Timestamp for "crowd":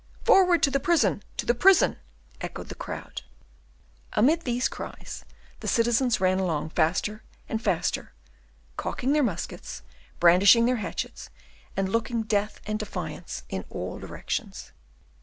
2.73-3.21